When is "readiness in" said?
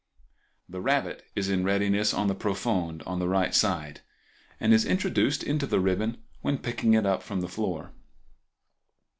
1.63-2.25